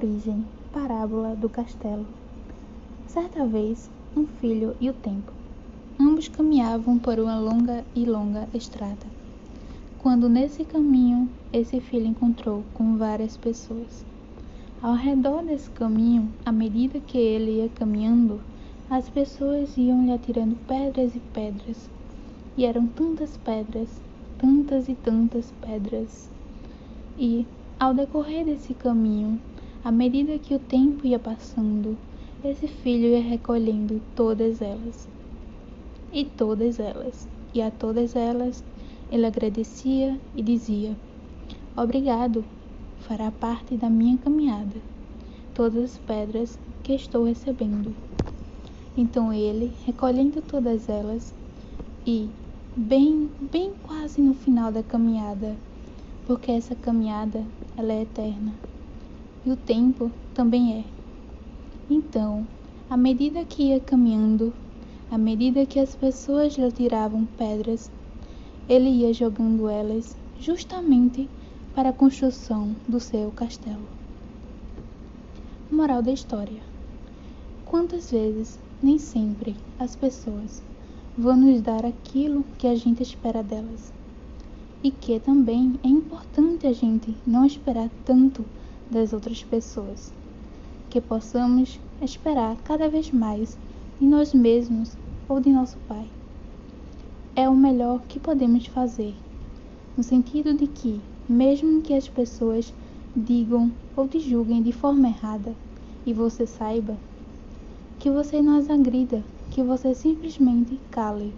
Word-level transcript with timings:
origem, 0.00 0.46
parábola 0.72 1.36
do 1.36 1.46
castelo. 1.46 2.06
Certa 3.06 3.44
vez, 3.44 3.90
um 4.16 4.26
filho 4.26 4.74
e 4.80 4.88
o 4.88 4.94
tempo. 4.94 5.30
Ambos 6.00 6.26
caminhavam 6.26 6.98
por 6.98 7.20
uma 7.20 7.38
longa 7.38 7.84
e 7.94 8.06
longa 8.06 8.48
estrada. 8.54 9.06
Quando 9.98 10.26
nesse 10.26 10.64
caminho, 10.64 11.28
esse 11.52 11.80
filho 11.80 12.06
encontrou 12.06 12.64
com 12.72 12.96
várias 12.96 13.36
pessoas. 13.36 14.02
Ao 14.80 14.94
redor 14.94 15.42
desse 15.42 15.68
caminho, 15.68 16.32
à 16.46 16.50
medida 16.50 16.98
que 16.98 17.18
ele 17.18 17.58
ia 17.58 17.68
caminhando, 17.68 18.40
as 18.88 19.06
pessoas 19.10 19.76
iam 19.76 20.06
lhe 20.06 20.12
atirando 20.12 20.56
pedras 20.66 21.14
e 21.14 21.20
pedras. 21.34 21.90
E 22.56 22.64
eram 22.64 22.86
tantas 22.86 23.36
pedras, 23.36 23.88
tantas 24.38 24.88
e 24.88 24.94
tantas 24.94 25.52
pedras. 25.60 26.30
E, 27.18 27.46
ao 27.78 27.92
decorrer 27.92 28.46
desse 28.46 28.72
caminho, 28.72 29.38
à 29.82 29.90
medida 29.90 30.38
que 30.38 30.54
o 30.54 30.58
tempo 30.58 31.06
ia 31.06 31.18
passando, 31.18 31.96
esse 32.44 32.68
filho 32.68 33.08
ia 33.08 33.22
recolhendo 33.22 33.98
todas 34.14 34.60
elas. 34.60 35.08
E 36.12 36.24
todas 36.24 36.78
elas, 36.78 37.26
e 37.54 37.62
a 37.62 37.70
todas 37.70 38.14
elas, 38.14 38.62
ele 39.10 39.24
agradecia 39.24 40.20
e 40.36 40.42
dizia: 40.42 40.94
Obrigado, 41.74 42.44
fará 43.00 43.30
parte 43.30 43.74
da 43.74 43.88
minha 43.88 44.18
caminhada, 44.18 44.76
todas 45.54 45.84
as 45.84 45.98
pedras 45.98 46.58
que 46.82 46.92
estou 46.92 47.24
recebendo. 47.24 47.94
Então 48.98 49.32
ele, 49.32 49.72
recolhendo 49.86 50.42
todas 50.42 50.90
elas, 50.90 51.32
e, 52.06 52.28
bem, 52.76 53.30
bem 53.50 53.72
quase 53.86 54.20
no 54.20 54.34
final 54.34 54.70
da 54.70 54.82
caminhada, 54.82 55.56
porque 56.26 56.50
essa 56.50 56.74
caminhada 56.74 57.42
ela 57.78 57.94
é 57.94 58.02
eterna 58.02 58.52
e 59.44 59.50
o 59.50 59.56
tempo 59.56 60.10
também 60.34 60.78
é. 60.78 60.84
Então, 61.88 62.46
à 62.88 62.96
medida 62.96 63.44
que 63.44 63.64
ia 63.64 63.80
caminhando, 63.80 64.52
à 65.10 65.18
medida 65.18 65.66
que 65.66 65.78
as 65.78 65.94
pessoas 65.94 66.56
lhe 66.56 66.70
tiravam 66.72 67.26
pedras, 67.36 67.90
ele 68.68 68.88
ia 68.88 69.12
jogando 69.12 69.68
elas 69.68 70.16
justamente 70.38 71.28
para 71.74 71.88
a 71.88 71.92
construção 71.92 72.74
do 72.86 73.00
seu 73.00 73.30
castelo. 73.32 73.88
Moral 75.70 76.02
da 76.02 76.12
história: 76.12 76.62
Quantas 77.64 78.10
vezes, 78.10 78.58
nem 78.82 78.98
sempre, 78.98 79.56
as 79.78 79.94
pessoas 79.96 80.62
vão 81.16 81.36
nos 81.36 81.62
dar 81.62 81.84
aquilo 81.86 82.44
que 82.58 82.66
a 82.66 82.74
gente 82.74 83.02
espera 83.02 83.42
delas? 83.42 83.92
E 84.82 84.90
que 84.90 85.20
também 85.20 85.78
é 85.84 85.88
importante 85.88 86.66
a 86.66 86.72
gente 86.72 87.14
não 87.26 87.44
esperar 87.44 87.90
tanto 88.04 88.44
das 88.90 89.12
outras 89.12 89.42
pessoas, 89.44 90.12
que 90.90 91.00
possamos 91.00 91.78
esperar 92.02 92.56
cada 92.64 92.88
vez 92.88 93.10
mais 93.10 93.56
de 94.00 94.06
nós 94.06 94.34
mesmos 94.34 94.96
ou 95.28 95.40
de 95.40 95.50
nosso 95.50 95.78
Pai. 95.86 96.06
É 97.36 97.48
o 97.48 97.54
melhor 97.54 98.00
que 98.08 98.18
podemos 98.18 98.66
fazer, 98.66 99.14
no 99.96 100.02
sentido 100.02 100.54
de 100.54 100.66
que, 100.66 101.00
mesmo 101.28 101.80
que 101.82 101.94
as 101.94 102.08
pessoas 102.08 102.72
digam 103.14 103.70
ou 103.96 104.08
te 104.08 104.18
julguem 104.18 104.62
de 104.62 104.72
forma 104.72 105.08
errada 105.08 105.54
e 106.04 106.12
você 106.12 106.46
saiba, 106.46 106.96
que 107.98 108.10
você 108.10 108.42
não 108.42 108.56
as 108.56 108.68
agrida, 108.68 109.22
que 109.50 109.62
você 109.62 109.94
simplesmente 109.94 110.78
cale. 110.90 111.32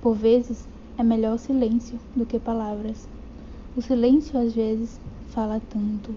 Por 0.00 0.14
vezes, 0.14 0.66
é 0.98 1.02
melhor 1.02 1.38
silêncio 1.38 1.98
do 2.14 2.24
que 2.24 2.38
palavras. 2.38 3.06
O 3.76 3.82
silêncio 3.82 4.38
às 4.38 4.54
vezes 4.54 4.98
fala 5.36 5.60
tanto. 5.68 6.14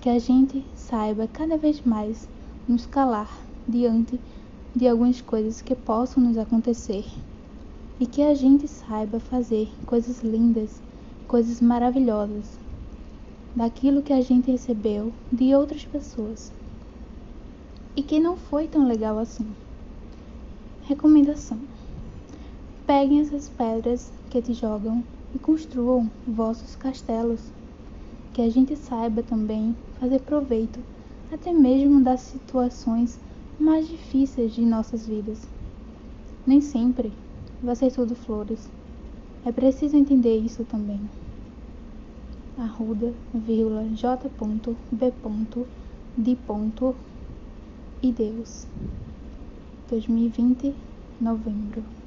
Que 0.00 0.08
a 0.08 0.18
gente 0.18 0.64
saiba 0.74 1.28
cada 1.28 1.58
vez 1.58 1.82
mais 1.82 2.26
nos 2.66 2.86
calar 2.86 3.30
diante 3.68 4.18
de 4.74 4.88
algumas 4.88 5.20
coisas 5.20 5.60
que 5.60 5.74
possam 5.74 6.22
nos 6.22 6.38
acontecer. 6.38 7.04
E 8.00 8.06
que 8.06 8.22
a 8.22 8.34
gente 8.34 8.66
saiba 8.66 9.20
fazer 9.20 9.68
coisas 9.84 10.22
lindas, 10.22 10.80
coisas 11.28 11.60
maravilhosas, 11.60 12.58
daquilo 13.54 14.02
que 14.02 14.14
a 14.14 14.22
gente 14.22 14.50
recebeu 14.50 15.12
de 15.30 15.54
outras 15.54 15.84
pessoas. 15.84 16.50
E 17.94 18.02
que 18.02 18.18
não 18.18 18.38
foi 18.38 18.66
tão 18.66 18.88
legal 18.88 19.18
assim. 19.18 19.46
Recomendação: 20.84 21.58
Peguem 22.86 23.20
essas 23.20 23.50
pedras 23.50 24.10
que 24.30 24.40
te 24.40 24.54
jogam 24.54 25.04
e 25.34 25.38
construam 25.38 26.10
vossos 26.26 26.74
castelos 26.76 27.40
que 28.36 28.42
a 28.42 28.50
gente 28.50 28.76
saiba 28.76 29.22
também 29.22 29.74
fazer 29.98 30.20
proveito 30.20 30.78
até 31.32 31.54
mesmo 31.54 32.04
das 32.04 32.20
situações 32.20 33.18
mais 33.58 33.88
difíceis 33.88 34.52
de 34.52 34.60
nossas 34.60 35.06
vidas. 35.06 35.40
Nem 36.46 36.60
sempre 36.60 37.10
vai 37.62 37.74
ser 37.74 37.90
tudo 37.90 38.14
flores. 38.14 38.68
É 39.42 39.50
preciso 39.50 39.96
entender 39.96 40.36
isso 40.36 40.62
também. 40.66 41.00
Arruda, 42.58 43.10
vírgula, 43.32 43.88
J. 43.94 44.28
B. 44.92 45.14
De. 46.18 46.36
E 48.02 48.12
Deus. 48.12 48.66
2020, 49.88 50.74
novembro. 51.22 52.05